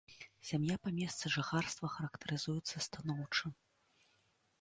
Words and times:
Сям'я 0.51 0.77
па 0.85 0.89
месцы 0.99 1.25
жыхарства 1.35 1.89
характарызуецца 1.97 2.75
станоўча. 2.87 3.45